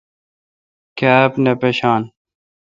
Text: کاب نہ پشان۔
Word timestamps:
کاب 0.99 1.31
نہ 1.43 1.53
پشان۔ 1.59 2.01